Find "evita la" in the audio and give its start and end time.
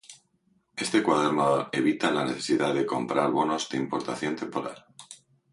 1.71-2.25